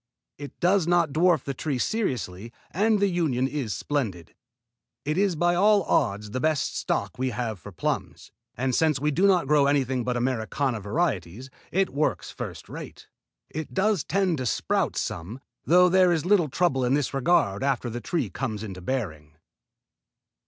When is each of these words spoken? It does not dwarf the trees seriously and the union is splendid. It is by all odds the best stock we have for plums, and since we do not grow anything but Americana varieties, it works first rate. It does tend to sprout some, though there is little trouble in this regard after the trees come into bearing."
It 0.39 0.59
does 0.59 0.87
not 0.87 1.11
dwarf 1.13 1.43
the 1.43 1.53
trees 1.53 1.83
seriously 1.83 2.51
and 2.71 2.99
the 2.99 3.07
union 3.07 3.47
is 3.47 3.71
splendid. 3.75 4.33
It 5.05 5.15
is 5.15 5.35
by 5.35 5.53
all 5.53 5.83
odds 5.83 6.31
the 6.31 6.39
best 6.39 6.75
stock 6.75 7.19
we 7.19 7.29
have 7.29 7.59
for 7.59 7.71
plums, 7.71 8.31
and 8.57 8.73
since 8.73 8.99
we 8.99 9.11
do 9.11 9.27
not 9.27 9.45
grow 9.45 9.67
anything 9.67 10.03
but 10.03 10.17
Americana 10.17 10.79
varieties, 10.79 11.51
it 11.71 11.91
works 11.91 12.31
first 12.31 12.67
rate. 12.67 13.09
It 13.51 13.75
does 13.75 14.03
tend 14.03 14.39
to 14.39 14.47
sprout 14.47 14.97
some, 14.97 15.39
though 15.65 15.87
there 15.87 16.11
is 16.11 16.25
little 16.25 16.49
trouble 16.49 16.83
in 16.83 16.95
this 16.95 17.13
regard 17.13 17.61
after 17.63 17.87
the 17.87 18.01
trees 18.01 18.31
come 18.33 18.57
into 18.57 18.81
bearing." 18.81 19.35